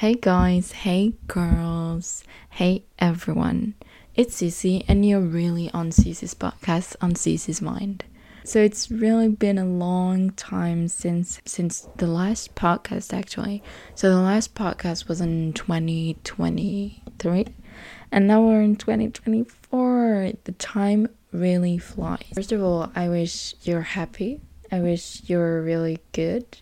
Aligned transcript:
Hey 0.00 0.14
guys, 0.14 0.72
hey 0.72 1.12
girls, 1.26 2.24
hey 2.48 2.84
everyone. 2.98 3.74
It's 4.14 4.40
Cece, 4.40 4.82
and 4.88 5.04
you're 5.04 5.20
really 5.20 5.70
on 5.72 5.90
Cece's 5.90 6.32
podcast 6.32 6.96
on 7.02 7.12
Cece's 7.12 7.60
Mind. 7.60 8.04
So 8.42 8.60
it's 8.60 8.90
really 8.90 9.28
been 9.28 9.58
a 9.58 9.66
long 9.66 10.30
time 10.30 10.88
since 10.88 11.42
since 11.44 11.86
the 11.98 12.06
last 12.06 12.54
podcast 12.54 13.12
actually. 13.12 13.62
So 13.94 14.08
the 14.08 14.22
last 14.22 14.54
podcast 14.54 15.06
was 15.06 15.20
in 15.20 15.52
2023 15.52 17.46
and 18.10 18.26
now 18.26 18.40
we're 18.40 18.62
in 18.62 18.76
2024. 18.76 20.32
The 20.44 20.52
time 20.52 21.08
really 21.30 21.76
flies. 21.76 22.24
First 22.34 22.52
of 22.52 22.62
all, 22.62 22.90
I 22.96 23.10
wish 23.10 23.54
you're 23.64 23.82
happy. 23.82 24.40
I 24.72 24.80
wish 24.80 25.20
you're 25.26 25.60
really 25.60 25.98
good 26.12 26.56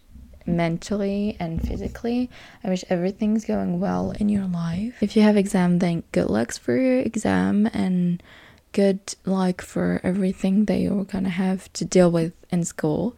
mentally 0.49 1.37
and 1.39 1.67
physically. 1.67 2.31
I 2.65 2.69
wish 2.69 2.85
everything's 2.89 3.45
going 3.45 3.81
well 3.81 4.13
in 4.13 4.29
your 4.29 4.47
life. 4.47 5.03
If 5.03 5.17
you 5.17 5.23
have 5.23 5.37
exam, 5.37 5.79
then 5.79 6.03
good 6.13 6.31
luck 6.31 6.53
for 6.53 6.77
your 6.77 7.01
exam 7.01 7.69
and 7.73 8.23
good 8.73 9.01
luck 9.25 9.63
for 9.63 10.01
everything 10.03 10.65
that 10.67 10.79
you're 10.79 11.05
gonna 11.05 11.29
have 11.29 11.73
to 11.75 11.85
deal 11.85 12.11
with 12.11 12.33
in 12.51 12.65
school. 12.65 13.17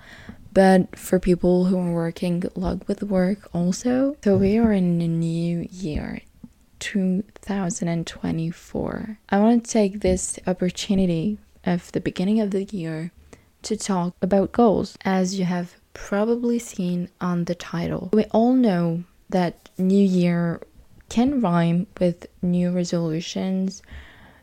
But 0.52 0.98
for 0.98 1.20
people 1.20 1.66
who 1.66 1.78
are 1.78 1.92
working, 1.92 2.40
good 2.40 2.56
luck 2.56 2.88
with 2.88 3.02
work 3.02 3.48
also. 3.54 4.16
So 4.24 4.36
we 4.36 4.58
are 4.58 4.72
in 4.72 5.00
a 5.00 5.08
new 5.08 5.68
year. 5.70 6.22
2024. 6.80 9.18
I 9.28 9.38
want 9.38 9.64
to 9.64 9.70
take 9.70 10.00
this 10.00 10.38
opportunity 10.46 11.38
of 11.64 11.92
the 11.92 12.00
beginning 12.00 12.40
of 12.40 12.50
the 12.50 12.64
year 12.64 13.12
to 13.62 13.76
talk 13.76 14.14
about 14.22 14.52
goals. 14.52 14.96
As 15.04 15.38
you 15.38 15.44
have 15.44 15.76
probably 15.94 16.58
seen 16.58 17.08
on 17.20 17.44
the 17.44 17.54
title. 17.54 18.10
We 18.12 18.24
all 18.26 18.52
know 18.52 19.04
that 19.30 19.68
New 19.78 20.04
Year 20.04 20.60
can 21.08 21.40
rhyme 21.40 21.86
with 21.98 22.26
new 22.42 22.70
resolutions. 22.70 23.82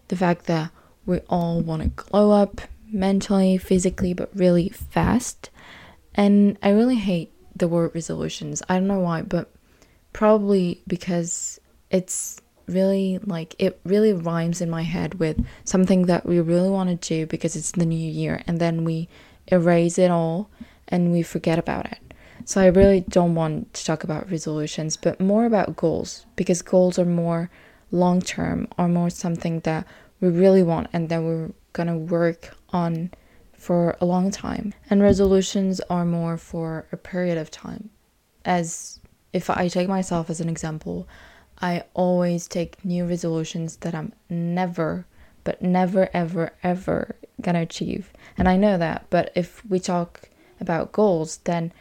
The 0.10 0.16
fact 0.16 0.46
that 0.46 0.72
we 1.06 1.20
all 1.30 1.62
want 1.62 1.84
to 1.84 1.90
glow 1.90 2.32
up 2.32 2.62
mentally, 2.92 3.58
physically, 3.58 4.14
but 4.14 4.30
really 4.34 4.70
fast. 4.70 5.50
And 6.16 6.58
I 6.62 6.70
really 6.70 6.96
hate 6.96 7.32
the 7.56 7.68
word 7.68 7.92
resolutions. 7.94 8.62
I 8.70 8.76
don't 8.76 8.88
know 8.88 9.00
why, 9.00 9.22
but 9.22 9.52
probably 10.14 10.82
because 10.88 11.60
it's 11.90 12.42
really 12.68 13.20
like 13.24 13.56
it 13.60 13.80
really 13.86 14.12
rhymes 14.12 14.62
in 14.62 14.70
my 14.70 14.84
head 14.84 15.16
with 15.16 15.46
something 15.64 16.08
that 16.08 16.26
we 16.26 16.40
really 16.40 16.70
want 16.70 16.90
to 16.90 17.08
do 17.08 17.26
because 17.26 17.56
it's 17.56 17.72
the 17.72 17.86
new 17.86 17.96
year 17.96 18.42
and 18.46 18.60
then 18.60 18.84
we 18.84 19.08
erase 19.48 19.98
it 19.98 20.12
all 20.12 20.50
and 20.88 21.12
we 21.12 21.22
forget 21.22 21.60
about 21.60 21.86
it. 21.86 22.00
So 22.46 22.62
I 22.62 22.68
really 22.68 23.02
don't 23.02 23.36
want 23.36 23.74
to 23.74 23.86
talk 23.86 24.04
about 24.04 24.32
resolutions, 24.32 24.96
but 24.96 25.20
more 25.20 25.46
about 25.46 25.76
goals 25.76 26.26
because 26.36 26.62
goals 26.62 26.98
are 26.98 27.06
more 27.06 27.50
long 27.92 28.22
term, 28.22 28.68
are 28.78 28.88
more 28.88 29.10
something 29.10 29.60
that 29.62 29.86
we 30.22 30.30
really 30.30 30.64
want 30.64 30.88
and 30.94 31.10
that 31.10 31.22
we're 31.22 31.52
gonna 31.74 31.98
work 31.98 32.56
on 32.70 33.12
for 33.54 33.98
a 34.00 34.06
long 34.06 34.32
time. 34.32 34.74
And 34.90 35.02
resolutions 35.02 35.82
are 35.90 36.06
more 36.06 36.38
for 36.38 36.88
a 36.92 36.98
period 36.98 37.38
of 37.38 37.52
time. 37.52 37.90
As 38.46 39.00
if 39.34 39.50
I 39.50 39.68
take 39.68 39.90
myself 39.90 40.30
as 40.30 40.40
an 40.40 40.50
example, 40.50 41.08
I 41.60 41.84
always 41.94 42.48
take 42.48 42.84
new 42.86 43.06
resolutions 43.06 43.78
that 43.78 43.96
I'm 43.96 44.14
never, 44.30 45.06
but 45.44 45.62
never, 45.62 46.10
ever, 46.14 46.54
ever 46.64 47.16
gonna 47.42 47.62
achieve. 47.62 48.14
And 48.38 48.48
I 48.48 48.58
know 48.58 48.78
that, 48.78 49.08
but 49.10 49.32
if 49.36 49.66
we 49.66 49.80
talk 49.80 50.30
about 50.60 50.92
goals, 50.92 51.38
then 51.46 51.72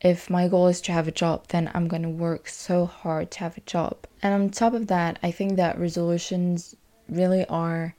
if 0.00 0.28
my 0.28 0.48
goal 0.48 0.66
is 0.68 0.80
to 0.82 0.92
have 0.92 1.08
a 1.08 1.12
job, 1.12 1.46
then 1.48 1.70
I'm 1.74 1.88
going 1.88 2.02
to 2.02 2.08
work 2.08 2.48
so 2.48 2.86
hard 2.86 3.30
to 3.32 3.40
have 3.40 3.56
a 3.56 3.62
job. 3.62 3.96
And 4.22 4.34
on 4.34 4.50
top 4.50 4.74
of 4.74 4.88
that, 4.88 5.18
I 5.22 5.30
think 5.30 5.56
that 5.56 5.78
resolutions 5.78 6.76
really 7.08 7.46
are 7.46 7.94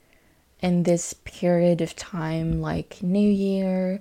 in 0.60 0.82
this 0.82 1.14
period 1.24 1.80
of 1.80 1.96
time, 1.96 2.60
like 2.60 3.02
New 3.02 3.30
Year, 3.30 4.00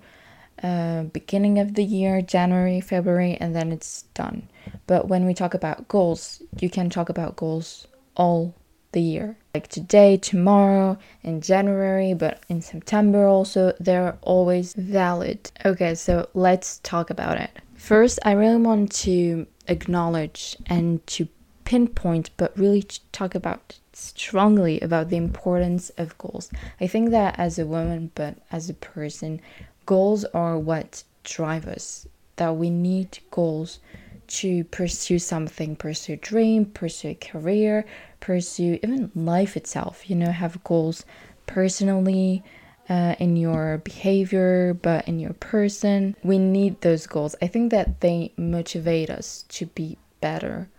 uh, 0.63 1.03
beginning 1.03 1.59
of 1.59 1.75
the 1.75 1.83
year, 1.83 2.21
January, 2.21 2.81
February, 2.81 3.37
and 3.39 3.55
then 3.55 3.71
it's 3.71 4.03
done. 4.13 4.47
But 4.87 5.07
when 5.07 5.25
we 5.25 5.33
talk 5.33 5.53
about 5.53 5.87
goals, 5.87 6.41
you 6.59 6.69
can 6.69 6.89
talk 6.89 7.09
about 7.09 7.35
goals 7.35 7.87
all 8.15 8.55
the 8.97 9.03
year. 9.03 9.37
Like 9.53 9.67
today, 9.67 10.17
tomorrow, 10.17 10.97
in 11.21 11.39
January, 11.41 12.15
but 12.15 12.41
in 12.49 12.63
September 12.63 13.27
also, 13.27 13.73
they're 13.79 14.17
always 14.23 14.73
valid. 14.73 15.51
Okay, 15.63 15.93
so 15.93 16.27
let's 16.33 16.79
talk 16.79 17.11
about 17.11 17.37
it. 17.37 17.51
First, 17.75 18.17
I 18.25 18.31
really 18.31 18.57
want 18.69 18.91
to 19.03 19.45
acknowledge 19.67 20.57
and 20.65 21.05
to 21.15 21.27
pinpoint, 21.63 22.31
but 22.37 22.57
really 22.57 22.83
talk 23.11 23.35
about 23.35 23.77
strongly 23.93 24.79
about 24.79 25.09
the 25.09 25.17
importance 25.17 25.91
of 26.01 26.17
goals. 26.17 26.49
I 26.81 26.87
think 26.87 27.11
that 27.11 27.37
as 27.37 27.59
a 27.59 27.67
woman, 27.67 28.09
but 28.15 28.33
as 28.51 28.67
a 28.67 28.73
person, 28.73 29.41
goals 29.85 30.25
are 30.33 30.57
what 30.57 31.03
drive 31.23 31.67
us, 31.67 32.07
that 32.37 32.55
we 32.55 32.71
need 32.71 33.19
goals 33.29 33.79
to 34.27 34.63
pursue 34.65 35.19
something, 35.19 35.75
pursue 35.75 36.13
a 36.13 36.17
dream, 36.17 36.65
pursue 36.65 37.09
a 37.09 37.15
career, 37.15 37.85
pursue 38.19 38.79
even 38.83 39.11
life 39.15 39.57
itself, 39.57 40.09
you 40.09 40.15
know, 40.15 40.31
have 40.31 40.63
goals 40.63 41.05
personally, 41.45 42.43
uh, 42.89 43.15
in 43.19 43.35
your 43.35 43.79
behavior, 43.79 44.73
but 44.73 45.07
in 45.07 45.19
your 45.19 45.33
person. 45.33 46.15
We 46.23 46.37
need 46.37 46.81
those 46.81 47.07
goals. 47.07 47.35
I 47.41 47.47
think 47.47 47.71
that 47.71 48.01
they 48.01 48.31
motivate 48.37 49.09
us 49.09 49.45
to 49.49 49.65
be 49.67 49.97
better 50.21 50.69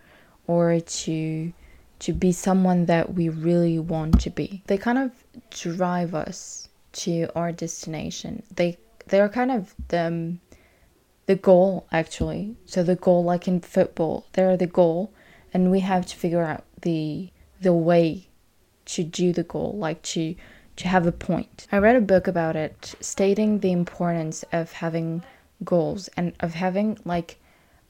or 0.47 0.81
to 0.81 1.53
to 2.01 2.13
be 2.13 2.31
someone 2.31 2.87
that 2.87 3.15
we 3.15 3.29
really 3.29 3.79
want 3.79 4.21
to 4.21 4.31
be. 4.31 4.63
They 4.69 4.79
kind 4.79 4.99
of 4.99 5.11
drive 5.51 6.15
us 6.15 6.69
to 6.93 7.29
our 7.35 7.53
destination. 7.53 8.43
They 8.55 8.79
they're 9.07 9.29
kind 9.29 9.51
of 9.51 9.75
the 9.89 10.37
the 11.27 11.37
goal 11.37 11.87
actually. 11.93 12.57
So 12.67 12.83
the 12.83 12.97
goal 12.97 13.25
like 13.25 13.49
in 13.49 13.61
football, 13.61 14.27
they're 14.33 14.57
the 14.57 14.67
goal 14.67 15.13
and 15.53 15.71
we 15.71 15.81
have 15.81 16.07
to 16.07 16.17
figure 16.17 16.45
out 16.45 16.65
the 16.83 17.31
the 17.61 17.73
way 17.73 18.29
to 18.87 19.05
do 19.05 19.33
the 19.33 19.43
goal, 19.43 19.75
like 19.77 20.03
to 20.03 20.35
to 20.77 20.89
have 20.89 21.07
a 21.07 21.13
point. 21.13 21.67
I 21.73 21.79
read 21.79 21.97
a 21.97 22.01
book 22.01 22.29
about 22.29 22.55
it 22.55 22.95
stating 23.01 23.59
the 23.59 23.73
importance 23.73 24.45
of 24.53 24.73
having 24.73 25.25
goals 25.65 26.09
and 26.17 26.33
of 26.41 26.55
having 26.55 26.99
like 27.05 27.39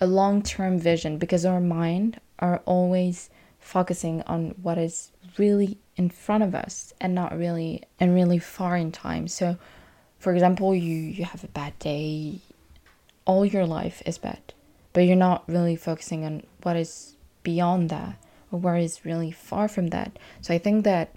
a 0.00 0.06
long-term 0.06 0.78
vision 0.78 1.18
because 1.18 1.44
our 1.44 1.60
mind 1.60 2.18
are 2.38 2.62
always 2.64 3.28
focusing 3.60 4.22
on 4.22 4.54
what 4.62 4.78
is 4.78 5.12
really 5.36 5.76
in 5.96 6.08
front 6.08 6.42
of 6.42 6.54
us 6.54 6.94
and 7.00 7.14
not 7.14 7.36
really 7.36 7.82
and 8.00 8.14
really 8.14 8.38
far 8.38 8.76
in 8.76 8.90
time. 8.90 9.28
So 9.28 9.58
for 10.18 10.32
example, 10.32 10.74
you 10.74 10.96
you 10.96 11.24
have 11.24 11.44
a 11.44 11.48
bad 11.48 11.78
day, 11.78 12.40
all 13.26 13.44
your 13.44 13.66
life 13.66 14.02
is 14.06 14.18
bad, 14.18 14.54
but 14.92 15.02
you're 15.02 15.16
not 15.16 15.44
really 15.46 15.76
focusing 15.76 16.24
on 16.24 16.42
what 16.62 16.76
is 16.76 17.14
beyond 17.42 17.90
that 17.90 18.16
where 18.50 18.76
is 18.76 19.04
really 19.04 19.30
far 19.30 19.68
from 19.68 19.88
that. 19.88 20.18
So 20.40 20.54
I 20.54 20.58
think 20.58 20.84
that 20.84 21.14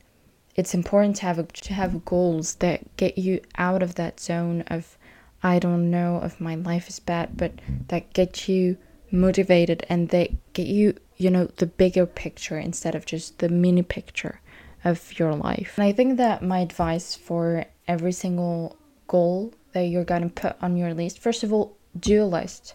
it's 0.56 0.74
important 0.74 1.16
to 1.18 1.24
have 1.24 1.40
a, 1.40 1.44
to 1.44 1.74
have 1.74 2.06
goals 2.06 2.56
that 2.56 2.96
get 2.97 3.18
you 3.18 3.42
out 3.58 3.81
of 3.81 3.96
that 3.96 4.19
zone 4.19 4.64
of 4.68 4.97
I 5.44 5.59
don't 5.59 5.90
know 5.90 6.22
if 6.24 6.40
my 6.40 6.56
life 6.56 6.88
is 6.88 7.00
bad, 7.00 7.36
but 7.36 7.53
that 7.88 8.14
get 8.14 8.47
you 8.47 8.78
motivated 9.12 9.86
and 9.90 10.09
they 10.09 10.38
get 10.53 10.68
you 10.68 10.96
you 11.18 11.30
know 11.30 11.46
the 11.58 11.66
bigger 11.66 12.06
picture 12.06 12.58
instead 12.58 12.96
of 12.96 13.06
just 13.06 13.40
the 13.40 13.50
mini 13.50 13.81
picture 13.81 14.40
of 14.84 15.18
your 15.20 15.36
life. 15.36 15.74
And 15.78 15.86
I 15.86 15.91
think 15.91 16.18
that 16.18 16.44
my 16.44 16.59
advice 16.59 17.16
for 17.16 17.66
every 17.88 18.12
single 18.12 18.78
goal 19.08 19.53
that 19.74 19.84
you're 19.84 20.03
going 20.03 20.24
to 20.24 20.30
put 20.30 20.56
on 20.62 20.75
your 20.75 20.94
list, 20.94 21.20
first 21.20 21.44
of 21.44 21.53
all, 21.53 21.78
do 21.97 22.24
a 22.24 22.25
list, 22.25 22.74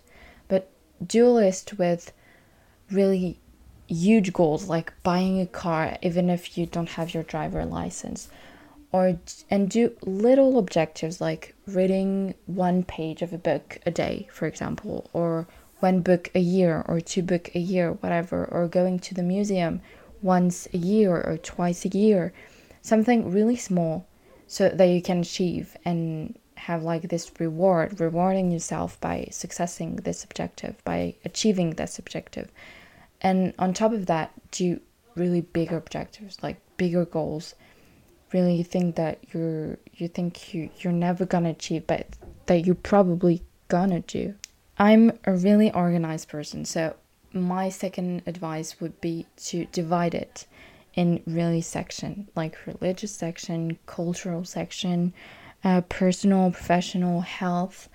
but 0.48 0.70
do 1.04 1.26
a 1.26 1.30
list 1.30 1.78
with 1.78 2.12
really 2.90 3.40
huge 3.88 4.32
goals 4.32 4.68
like 4.68 4.92
buying 5.02 5.40
a 5.40 5.46
car 5.46 5.96
even 6.02 6.28
if 6.28 6.58
you 6.58 6.66
don't 6.66 6.90
have 6.90 7.14
your 7.14 7.22
driver 7.22 7.64
license 7.64 8.28
or 8.92 9.18
and 9.50 9.70
do 9.70 9.92
little 10.02 10.58
objectives 10.58 11.20
like 11.20 11.54
reading 11.66 12.34
one 12.46 12.82
page 12.82 13.22
of 13.22 13.32
a 13.32 13.38
book 13.38 13.78
a 13.86 13.90
day 13.90 14.28
for 14.32 14.46
example 14.46 15.08
or 15.12 15.46
one 15.80 16.00
book 16.00 16.30
a 16.34 16.40
year 16.40 16.84
or 16.88 17.00
two 17.00 17.22
book 17.22 17.50
a 17.54 17.58
year 17.58 17.92
whatever 17.92 18.44
or 18.46 18.66
going 18.66 18.98
to 18.98 19.14
the 19.14 19.22
museum 19.22 19.80
once 20.22 20.66
a 20.72 20.78
year 20.78 21.14
or 21.14 21.36
twice 21.36 21.84
a 21.84 21.88
year 21.88 22.32
something 22.82 23.30
really 23.30 23.56
small 23.56 24.06
so 24.46 24.68
that 24.68 24.86
you 24.86 25.02
can 25.02 25.20
achieve 25.20 25.76
and 25.84 26.38
have 26.54 26.82
like 26.82 27.02
this 27.02 27.30
reward 27.38 28.00
rewarding 28.00 28.50
yourself 28.50 28.98
by 29.00 29.28
successing 29.30 29.96
this 29.96 30.24
objective 30.24 30.82
by 30.84 31.14
achieving 31.24 31.70
this 31.70 31.98
objective 31.98 32.50
and 33.20 33.54
on 33.58 33.72
top 33.72 33.92
of 33.92 34.06
that 34.06 34.32
do 34.50 34.80
really 35.14 35.40
bigger 35.40 35.76
objectives 35.76 36.36
like 36.42 36.58
bigger 36.76 37.04
goals 37.04 37.54
really 38.32 38.62
think 38.62 38.96
that 38.96 39.18
you're 39.32 39.78
you 39.94 40.08
think 40.08 40.52
you 40.52 40.68
you're 40.80 40.92
never 40.92 41.24
gonna 41.24 41.50
achieve 41.50 41.86
but 41.86 42.06
that 42.46 42.64
you're 42.64 42.74
probably 42.74 43.42
gonna 43.68 44.00
do. 44.00 44.34
I'm 44.78 45.18
a 45.24 45.34
really 45.34 45.72
organized 45.72 46.28
person 46.28 46.64
so 46.64 46.94
my 47.32 47.68
second 47.68 48.22
advice 48.26 48.80
would 48.80 49.00
be 49.00 49.26
to 49.36 49.66
divide 49.66 50.14
it 50.14 50.46
in 50.94 51.22
really 51.26 51.60
section 51.60 52.28
like 52.34 52.56
religious 52.66 53.14
section 53.14 53.78
cultural 53.86 54.44
section 54.44 55.12
uh, 55.64 55.80
personal 55.82 56.50
professional 56.50 57.20
health 57.20 57.88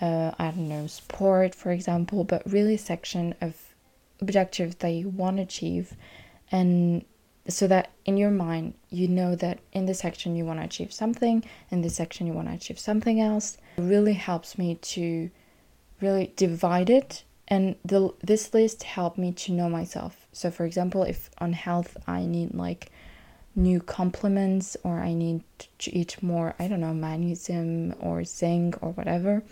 uh, 0.00 0.32
i 0.38 0.50
don't 0.50 0.68
know 0.68 0.86
sport 0.86 1.54
for 1.54 1.70
example 1.70 2.24
but 2.24 2.42
really 2.50 2.76
section 2.76 3.34
of 3.40 3.67
objectives 4.20 4.76
that 4.76 4.90
you 4.90 5.08
want 5.08 5.36
to 5.36 5.42
achieve 5.42 5.94
and 6.50 7.04
so 7.48 7.66
that 7.66 7.90
in 8.04 8.16
your 8.16 8.30
mind 8.30 8.74
you 8.90 9.08
know 9.08 9.34
that 9.34 9.58
in 9.72 9.86
this 9.86 10.00
section 10.00 10.36
you 10.36 10.44
want 10.44 10.58
to 10.58 10.64
achieve 10.64 10.92
something 10.92 11.42
in 11.70 11.80
this 11.82 11.96
section 11.96 12.26
you 12.26 12.32
want 12.32 12.48
to 12.48 12.54
achieve 12.54 12.78
something 12.78 13.20
else. 13.20 13.58
It 13.76 13.82
really 13.82 14.14
helps 14.14 14.58
me 14.58 14.74
to 14.76 15.30
really 16.00 16.32
divide 16.36 16.90
it 16.90 17.24
and 17.46 17.76
the 17.84 18.12
this 18.22 18.52
list 18.52 18.82
helped 18.82 19.18
me 19.18 19.32
to 19.32 19.52
know 19.52 19.68
myself. 19.68 20.26
So 20.32 20.50
for 20.50 20.64
example 20.64 21.02
if 21.04 21.30
on 21.38 21.52
health 21.52 21.96
i 22.06 22.26
need 22.26 22.54
like 22.54 22.90
new 23.56 23.80
complements 23.80 24.76
or 24.84 25.00
i 25.00 25.12
need 25.12 25.42
to 25.78 25.92
eat 25.96 26.22
more 26.22 26.54
i 26.60 26.68
don't 26.68 26.80
know 26.80 26.94
magnesium 26.94 27.92
or 27.98 28.22
zinc 28.22 28.80
or 28.80 28.90
whatever 28.90 29.42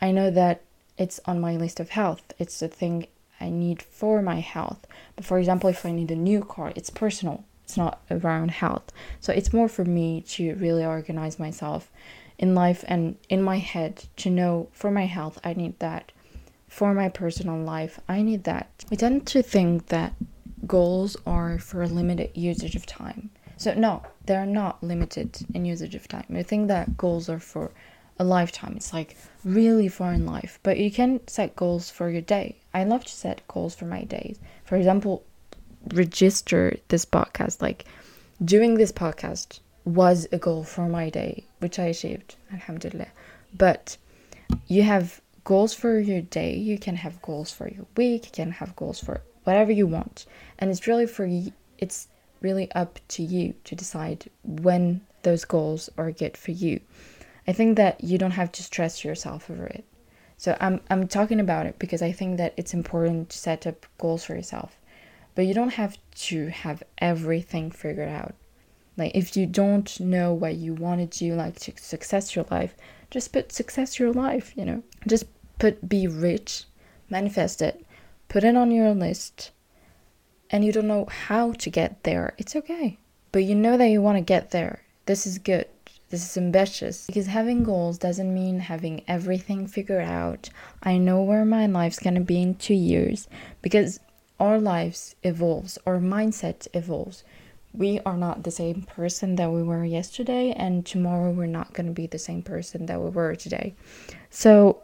i 0.00 0.10
know 0.10 0.32
that 0.32 0.62
it's 0.98 1.20
on 1.26 1.40
my 1.40 1.56
list 1.56 1.80
of 1.80 1.90
health. 1.90 2.32
It's 2.38 2.60
the 2.60 2.68
thing 2.68 3.06
I 3.40 3.50
need 3.50 3.82
for 3.82 4.22
my 4.22 4.40
health. 4.40 4.86
But 5.14 5.24
for 5.24 5.38
example, 5.38 5.70
if 5.70 5.84
I 5.84 5.92
need 5.92 6.10
a 6.10 6.16
new 6.16 6.42
car, 6.42 6.72
it's 6.76 6.90
personal. 6.90 7.44
It's 7.64 7.76
not 7.76 8.00
around 8.10 8.52
health. 8.52 8.92
So 9.20 9.32
it's 9.32 9.52
more 9.52 9.68
for 9.68 9.84
me 9.84 10.20
to 10.28 10.54
really 10.54 10.84
organize 10.84 11.38
myself 11.38 11.90
in 12.38 12.54
life 12.54 12.84
and 12.86 13.16
in 13.28 13.42
my 13.42 13.58
head 13.58 14.04
to 14.18 14.30
know 14.30 14.68
for 14.72 14.90
my 14.90 15.06
health, 15.06 15.38
I 15.42 15.54
need 15.54 15.78
that. 15.80 16.12
For 16.68 16.92
my 16.92 17.08
personal 17.08 17.58
life, 17.58 17.98
I 18.08 18.22
need 18.22 18.44
that. 18.44 18.84
We 18.90 18.96
tend 18.96 19.26
to 19.28 19.42
think 19.42 19.86
that 19.86 20.14
goals 20.66 21.16
are 21.26 21.58
for 21.58 21.82
a 21.82 21.86
limited 21.86 22.30
usage 22.34 22.76
of 22.76 22.86
time. 22.86 23.30
So, 23.56 23.72
no, 23.72 24.02
they're 24.26 24.46
not 24.46 24.82
limited 24.82 25.38
in 25.54 25.64
usage 25.64 25.94
of 25.94 26.08
time. 26.08 26.26
We 26.28 26.42
think 26.42 26.68
that 26.68 26.96
goals 26.96 27.28
are 27.28 27.38
for 27.38 27.70
a 28.18 28.24
lifetime. 28.24 28.74
It's 28.76 28.92
like 28.92 29.16
really 29.44 29.88
far 29.88 30.12
in 30.12 30.26
life. 30.26 30.58
But 30.62 30.78
you 30.78 30.90
can 30.90 31.26
set 31.28 31.56
goals 31.56 31.90
for 31.90 32.10
your 32.10 32.22
day. 32.22 32.56
I 32.74 32.84
love 32.84 33.04
to 33.04 33.12
set 33.12 33.46
goals 33.48 33.74
for 33.74 33.84
my 33.84 34.04
days. 34.04 34.38
For 34.64 34.76
example, 34.76 35.24
register 35.92 36.76
this 36.88 37.04
podcast. 37.04 37.62
Like 37.62 37.84
doing 38.44 38.74
this 38.74 38.92
podcast 38.92 39.60
was 39.84 40.26
a 40.32 40.38
goal 40.38 40.64
for 40.64 40.88
my 40.88 41.08
day, 41.10 41.44
which 41.60 41.78
I 41.78 41.84
achieved, 41.84 42.36
alhamdulillah. 42.52 43.08
But 43.56 43.96
you 44.66 44.82
have 44.82 45.20
goals 45.44 45.74
for 45.74 45.98
your 45.98 46.20
day, 46.20 46.56
you 46.56 46.76
can 46.76 46.96
have 46.96 47.22
goals 47.22 47.52
for 47.52 47.68
your 47.68 47.86
week, 47.96 48.26
you 48.26 48.32
can 48.32 48.50
have 48.50 48.74
goals 48.74 48.98
for 48.98 49.22
whatever 49.44 49.70
you 49.70 49.86
want. 49.86 50.26
And 50.58 50.70
it's 50.70 50.88
really 50.88 51.06
for 51.06 51.24
you, 51.24 51.52
it's 51.78 52.08
really 52.40 52.70
up 52.72 52.98
to 53.08 53.22
you 53.22 53.54
to 53.64 53.76
decide 53.76 54.28
when 54.42 55.02
those 55.22 55.44
goals 55.44 55.88
are 55.96 56.10
good 56.10 56.36
for 56.36 56.50
you. 56.50 56.80
I 57.48 57.52
think 57.52 57.76
that 57.76 58.02
you 58.02 58.18
don't 58.18 58.32
have 58.32 58.50
to 58.52 58.62
stress 58.62 59.04
yourself 59.04 59.50
over 59.50 59.66
it. 59.66 59.84
So 60.36 60.56
I'm 60.60 60.80
I'm 60.90 61.08
talking 61.08 61.40
about 61.40 61.66
it 61.66 61.78
because 61.78 62.02
I 62.02 62.12
think 62.12 62.36
that 62.38 62.54
it's 62.56 62.74
important 62.74 63.30
to 63.30 63.38
set 63.38 63.66
up 63.66 63.86
goals 63.98 64.24
for 64.24 64.34
yourself. 64.34 64.76
But 65.34 65.46
you 65.46 65.54
don't 65.54 65.74
have 65.74 65.98
to 66.26 66.48
have 66.48 66.82
everything 66.98 67.70
figured 67.70 68.08
out. 68.08 68.34
Like 68.96 69.12
if 69.14 69.36
you 69.36 69.46
don't 69.46 69.98
know 70.00 70.32
what 70.32 70.56
you 70.56 70.74
want 70.74 71.10
to 71.10 71.18
do 71.18 71.34
like 71.34 71.56
to 71.60 71.72
success 71.76 72.34
your 72.34 72.46
life, 72.50 72.74
just 73.10 73.32
put 73.32 73.52
success 73.52 73.98
your 73.98 74.12
life, 74.12 74.52
you 74.56 74.64
know. 74.64 74.82
Just 75.06 75.24
put 75.58 75.88
be 75.88 76.06
rich, 76.06 76.64
manifest 77.08 77.62
it, 77.62 77.84
put 78.28 78.44
it 78.44 78.56
on 78.56 78.70
your 78.70 78.92
list. 78.92 79.52
And 80.50 80.64
you 80.64 80.72
don't 80.72 80.86
know 80.88 81.06
how 81.06 81.52
to 81.52 81.70
get 81.70 82.02
there. 82.04 82.34
It's 82.38 82.56
okay. 82.56 82.98
But 83.32 83.44
you 83.44 83.54
know 83.54 83.76
that 83.76 83.88
you 83.88 84.00
want 84.00 84.16
to 84.16 84.22
get 84.22 84.50
there. 84.50 84.82
This 85.06 85.26
is 85.26 85.38
good 85.38 85.66
this 86.08 86.24
is 86.24 86.36
ambitious 86.36 87.06
because 87.06 87.26
having 87.26 87.64
goals 87.64 87.98
doesn't 87.98 88.32
mean 88.32 88.60
having 88.60 89.02
everything 89.08 89.66
figured 89.66 90.04
out. 90.04 90.50
I 90.82 90.98
know 90.98 91.22
where 91.22 91.44
my 91.44 91.66
life's 91.66 91.98
gonna 91.98 92.20
be 92.20 92.40
in 92.40 92.54
two 92.54 92.74
years 92.74 93.28
because 93.60 93.98
our 94.38 94.60
lives 94.60 95.16
evolves, 95.22 95.78
our 95.86 95.98
mindset 95.98 96.68
evolves. 96.74 97.24
We 97.72 98.00
are 98.06 98.16
not 98.16 98.44
the 98.44 98.50
same 98.50 98.82
person 98.82 99.36
that 99.36 99.50
we 99.50 99.62
were 99.62 99.84
yesterday, 99.84 100.52
and 100.52 100.86
tomorrow 100.86 101.30
we're 101.30 101.46
not 101.46 101.72
gonna 101.72 101.90
be 101.90 102.06
the 102.06 102.18
same 102.18 102.42
person 102.42 102.86
that 102.86 103.00
we 103.00 103.10
were 103.10 103.34
today. 103.34 103.74
So 104.30 104.82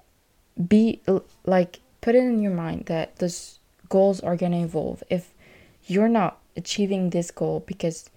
be 0.68 1.00
like 1.46 1.80
put 2.00 2.14
it 2.14 2.24
in 2.24 2.42
your 2.42 2.52
mind 2.52 2.86
that 2.86 3.16
those 3.16 3.60
goals 3.88 4.20
are 4.20 4.36
gonna 4.36 4.64
evolve. 4.64 5.02
If 5.08 5.32
you're 5.86 6.08
not 6.08 6.40
achieving 6.56 7.10
this 7.10 7.30
goal 7.30 7.62
because 7.66 8.10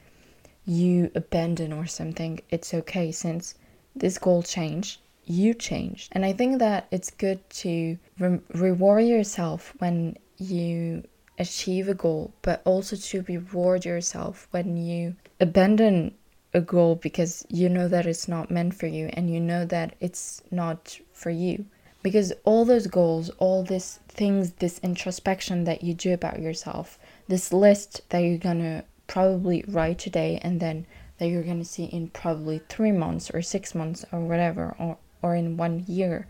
you 0.65 1.11
abandon 1.15 1.71
or 1.71 1.85
something, 1.85 2.39
it's 2.49 2.73
okay 2.73 3.11
since 3.11 3.55
this 3.95 4.17
goal 4.17 4.43
changed, 4.43 4.99
you 5.25 5.53
changed. 5.53 6.09
And 6.11 6.25
I 6.25 6.33
think 6.33 6.59
that 6.59 6.87
it's 6.91 7.11
good 7.11 7.47
to 7.61 7.97
re- 8.19 8.39
reward 8.53 9.05
yourself 9.05 9.73
when 9.79 10.17
you 10.37 11.03
achieve 11.37 11.87
a 11.87 11.93
goal, 11.93 12.33
but 12.41 12.61
also 12.65 12.95
to 12.95 13.21
reward 13.27 13.85
yourself 13.85 14.47
when 14.51 14.77
you 14.77 15.15
abandon 15.39 16.13
a 16.53 16.61
goal 16.61 16.95
because 16.95 17.45
you 17.49 17.67
know 17.67 17.87
that 17.87 18.05
it's 18.05 18.27
not 18.27 18.49
meant 18.49 18.73
for 18.73 18.87
you 18.87 19.09
and 19.13 19.29
you 19.29 19.39
know 19.39 19.65
that 19.65 19.95
it's 19.99 20.41
not 20.51 20.97
for 21.11 21.29
you. 21.29 21.65
Because 22.01 22.31
all 22.43 22.65
those 22.65 22.87
goals, 22.87 23.29
all 23.39 23.63
these 23.63 23.99
things, 24.07 24.51
this 24.53 24.79
introspection 24.79 25.63
that 25.63 25.83
you 25.83 25.93
do 25.93 26.13
about 26.13 26.39
yourself, 26.39 26.99
this 27.27 27.51
list 27.51 28.07
that 28.09 28.19
you're 28.19 28.37
gonna 28.37 28.83
probably 29.07 29.63
write 29.67 29.99
today 29.99 30.39
and 30.41 30.59
then 30.59 30.85
that 31.17 31.27
you're 31.27 31.43
going 31.43 31.59
to 31.59 31.65
see 31.65 31.85
in 31.85 32.09
probably 32.09 32.59
three 32.69 32.91
months 32.91 33.31
or 33.31 33.41
six 33.41 33.73
months 33.73 34.05
or 34.11 34.19
whatever 34.19 34.75
or, 34.79 34.97
or 35.21 35.35
in 35.35 35.57
one 35.57 35.83
year. 35.87 36.27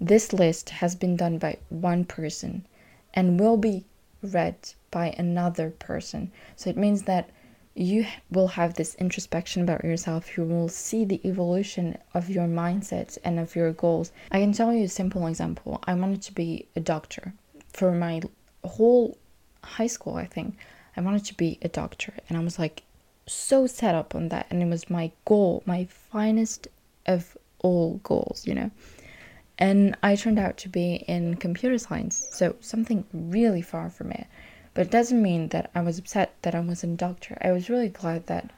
This 0.00 0.32
list 0.32 0.70
has 0.70 0.94
been 0.94 1.16
done 1.16 1.38
by 1.38 1.58
one 1.68 2.04
person 2.04 2.66
and 3.12 3.38
will 3.38 3.56
be 3.56 3.84
read 4.22 4.56
by 4.90 5.14
another 5.18 5.70
person. 5.70 6.32
So 6.56 6.70
it 6.70 6.76
means 6.76 7.02
that 7.02 7.30
you 7.74 8.06
will 8.30 8.48
have 8.48 8.74
this 8.74 8.94
introspection 8.96 9.62
about 9.62 9.84
yourself. 9.84 10.36
You 10.36 10.44
will 10.44 10.68
see 10.68 11.04
the 11.04 11.20
evolution 11.24 11.98
of 12.14 12.30
your 12.30 12.46
mindset 12.46 13.18
and 13.24 13.38
of 13.38 13.56
your 13.56 13.72
goals. 13.72 14.12
I 14.30 14.40
can 14.40 14.52
tell 14.52 14.72
you 14.72 14.84
a 14.84 14.88
simple 14.88 15.26
example. 15.26 15.80
I 15.84 15.94
wanted 15.94 16.22
to 16.22 16.32
be 16.32 16.68
a 16.76 16.80
doctor 16.80 17.34
for 17.72 17.92
my 17.92 18.22
whole 18.64 19.18
high 19.62 19.86
school 19.86 20.14
i 20.16 20.26
think 20.26 20.56
I 20.96 21.00
wanted 21.00 21.24
to 21.26 21.34
be 21.34 21.58
a 21.62 21.68
doctor, 21.68 22.14
and 22.28 22.38
I 22.38 22.42
was 22.42 22.58
like 22.58 22.82
so 23.26 23.66
set 23.66 23.94
up 23.94 24.14
on 24.14 24.28
that, 24.28 24.46
and 24.50 24.62
it 24.62 24.68
was 24.68 24.90
my 24.90 25.10
goal, 25.24 25.62
my 25.66 25.86
finest 25.86 26.68
of 27.06 27.36
all 27.60 28.00
goals, 28.02 28.46
you 28.46 28.54
know. 28.54 28.70
And 29.58 29.96
I 30.02 30.16
turned 30.16 30.38
out 30.38 30.56
to 30.58 30.68
be 30.68 31.04
in 31.06 31.36
computer 31.36 31.78
science, 31.78 32.28
so 32.32 32.56
something 32.60 33.04
really 33.12 33.62
far 33.62 33.88
from 33.90 34.10
it. 34.12 34.26
But 34.74 34.86
it 34.86 34.90
doesn't 34.90 35.22
mean 35.22 35.48
that 35.48 35.70
I 35.74 35.80
was 35.80 35.98
upset 35.98 36.34
that 36.42 36.54
I 36.54 36.60
wasn't 36.60 36.94
a 36.94 37.04
doctor. 37.04 37.38
I 37.40 37.52
was 37.52 37.70
really 37.70 37.88
glad 37.88 38.26
that 38.26 38.50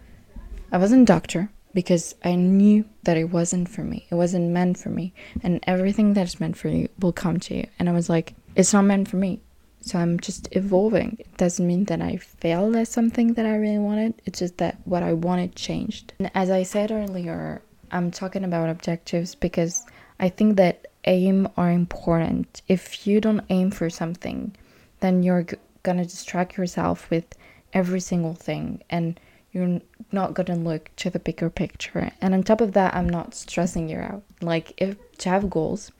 I 0.72 0.78
wasn't 0.78 1.02
a 1.02 1.12
doctor 1.12 1.50
because 1.74 2.14
I 2.24 2.34
knew 2.36 2.86
that 3.02 3.18
it 3.18 3.30
wasn't 3.30 3.68
for 3.68 3.82
me. 3.82 4.06
It 4.10 4.14
wasn't 4.14 4.50
meant 4.50 4.78
for 4.78 4.88
me. 4.88 5.12
And 5.42 5.62
everything 5.66 6.14
that's 6.14 6.40
meant 6.40 6.56
for 6.56 6.68
you 6.68 6.88
will 6.98 7.12
come 7.12 7.38
to 7.40 7.54
you. 7.54 7.66
And 7.78 7.90
I 7.90 7.92
was 7.92 8.08
like, 8.08 8.34
it's 8.54 8.72
not 8.72 8.86
meant 8.86 9.08
for 9.08 9.18
me. 9.18 9.42
So 9.86 10.00
I'm 10.00 10.18
just 10.18 10.48
evolving. 10.50 11.16
It 11.20 11.36
doesn't 11.36 11.64
mean 11.64 11.84
that 11.84 12.02
I 12.02 12.16
failed 12.16 12.74
at 12.74 12.88
something 12.88 13.34
that 13.34 13.46
I 13.46 13.54
really 13.54 13.78
wanted. 13.78 14.14
It's 14.24 14.40
just 14.40 14.58
that 14.58 14.78
what 14.84 15.04
I 15.04 15.12
wanted 15.12 15.54
changed. 15.54 16.12
And 16.18 16.28
as 16.34 16.50
I 16.50 16.64
said 16.64 16.90
earlier, 16.90 17.62
I'm 17.92 18.10
talking 18.10 18.42
about 18.42 18.68
objectives 18.68 19.36
because 19.36 19.86
I 20.18 20.28
think 20.28 20.56
that 20.56 20.88
aim 21.04 21.48
are 21.56 21.70
important. 21.70 22.62
If 22.66 23.06
you 23.06 23.20
don't 23.20 23.44
aim 23.48 23.70
for 23.70 23.88
something, 23.88 24.56
then 24.98 25.22
you're 25.22 25.44
g- 25.44 25.56
gonna 25.84 26.04
distract 26.04 26.56
yourself 26.56 27.08
with 27.08 27.36
every 27.72 28.00
single 28.00 28.34
thing 28.34 28.82
and 28.90 29.20
you're 29.52 29.80
not 30.10 30.34
gonna 30.34 30.56
look 30.56 30.90
to 30.96 31.10
the 31.10 31.20
bigger 31.20 31.48
picture. 31.48 32.10
And 32.20 32.34
on 32.34 32.42
top 32.42 32.60
of 32.60 32.72
that, 32.72 32.92
I'm 32.96 33.08
not 33.08 33.36
stressing 33.36 33.88
you 33.88 33.98
out. 33.98 34.24
Like 34.42 34.72
if 34.78 34.96
to 35.18 35.28
have 35.28 35.48
goals, 35.48 35.92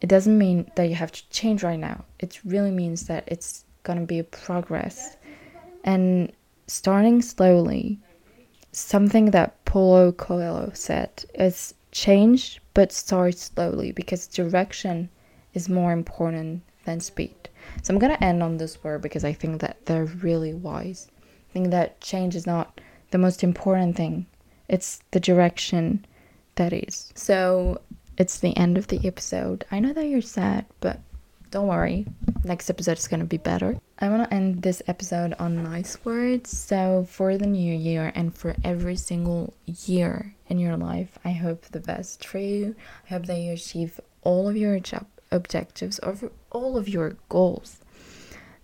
it 0.00 0.08
doesn't 0.08 0.38
mean 0.38 0.70
that 0.76 0.88
you 0.88 0.94
have 0.94 1.12
to 1.12 1.28
change 1.30 1.62
right 1.62 1.78
now. 1.78 2.04
It 2.18 2.40
really 2.44 2.70
means 2.70 3.06
that 3.06 3.24
it's 3.26 3.64
going 3.82 3.98
to 3.98 4.06
be 4.06 4.18
a 4.18 4.24
progress. 4.24 5.16
And 5.84 6.32
starting 6.66 7.22
slowly, 7.22 7.98
something 8.72 9.30
that 9.32 9.64
Paulo 9.64 10.12
Coelho 10.12 10.70
said 10.74 11.24
is 11.34 11.74
change 11.90 12.60
but 12.74 12.92
start 12.92 13.36
slowly 13.36 13.92
because 13.92 14.26
direction 14.28 15.08
is 15.54 15.68
more 15.68 15.92
important 15.92 16.62
than 16.84 17.00
speed. 17.00 17.48
So 17.82 17.92
I'm 17.92 17.98
going 17.98 18.14
to 18.14 18.24
end 18.24 18.42
on 18.42 18.58
this 18.58 18.82
word 18.84 19.02
because 19.02 19.24
I 19.24 19.32
think 19.32 19.60
that 19.60 19.84
they're 19.86 20.04
really 20.04 20.54
wise. 20.54 21.08
I 21.50 21.52
think 21.52 21.70
that 21.70 22.00
change 22.00 22.36
is 22.36 22.46
not 22.46 22.80
the 23.10 23.18
most 23.18 23.42
important 23.42 23.96
thing. 23.96 24.26
It's 24.68 25.02
the 25.10 25.20
direction 25.20 26.04
that 26.56 26.72
is. 26.72 27.12
So 27.14 27.80
it's 28.18 28.40
the 28.40 28.56
end 28.56 28.76
of 28.76 28.88
the 28.88 29.06
episode. 29.06 29.64
I 29.70 29.78
know 29.78 29.92
that 29.92 30.08
you're 30.08 30.20
sad, 30.20 30.66
but 30.80 30.98
don't 31.52 31.68
worry, 31.68 32.04
next 32.42 32.68
episode 32.68 32.98
is 32.98 33.06
gonna 33.06 33.24
be 33.24 33.36
better. 33.38 33.78
I 34.00 34.08
wanna 34.08 34.26
end 34.32 34.60
this 34.62 34.82
episode 34.88 35.34
on 35.38 35.62
nice 35.62 36.04
words. 36.04 36.50
So, 36.50 37.06
for 37.08 37.38
the 37.38 37.46
new 37.46 37.72
year 37.72 38.12
and 38.16 38.34
for 38.34 38.56
every 38.64 38.96
single 38.96 39.54
year 39.64 40.34
in 40.48 40.58
your 40.58 40.76
life, 40.76 41.16
I 41.24 41.30
hope 41.30 41.66
the 41.66 41.80
best 41.80 42.26
for 42.26 42.38
you. 42.38 42.74
I 43.06 43.14
hope 43.14 43.26
that 43.26 43.38
you 43.38 43.52
achieve 43.52 44.00
all 44.22 44.48
of 44.48 44.56
your 44.56 44.80
job 44.80 45.06
objectives, 45.30 46.00
or 46.00 46.16
all 46.50 46.76
of 46.76 46.88
your 46.88 47.16
goals, 47.28 47.78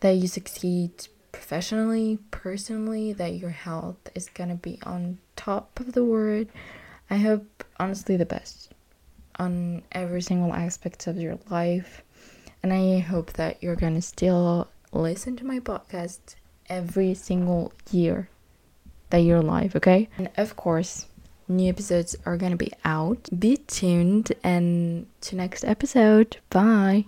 that 0.00 0.16
you 0.16 0.26
succeed 0.26 1.06
professionally, 1.30 2.18
personally, 2.32 3.12
that 3.12 3.34
your 3.34 3.50
health 3.50 4.10
is 4.16 4.28
gonna 4.28 4.56
be 4.56 4.80
on 4.82 5.18
top 5.36 5.78
of 5.78 5.92
the 5.92 6.04
world. 6.04 6.48
I 7.08 7.18
hope, 7.18 7.62
honestly, 7.78 8.16
the 8.16 8.26
best 8.26 8.73
on 9.38 9.82
every 9.92 10.22
single 10.22 10.52
aspect 10.52 11.06
of 11.06 11.16
your 11.16 11.38
life. 11.50 12.02
And 12.62 12.72
I 12.72 12.98
hope 12.98 13.34
that 13.34 13.62
you're 13.62 13.76
gonna 13.76 14.02
still 14.02 14.68
listen 14.92 15.36
to 15.36 15.44
my 15.44 15.58
podcast 15.58 16.36
every 16.68 17.14
single 17.14 17.72
year 17.90 18.28
that 19.10 19.18
you're 19.18 19.38
alive, 19.38 19.76
okay? 19.76 20.08
And 20.16 20.30
of 20.36 20.56
course, 20.56 21.06
new 21.48 21.68
episodes 21.68 22.16
are 22.24 22.36
gonna 22.36 22.56
be 22.56 22.72
out. 22.84 23.28
Be 23.38 23.58
tuned 23.58 24.32
and 24.42 25.06
to 25.22 25.36
next 25.36 25.64
episode. 25.64 26.38
Bye. 26.50 27.06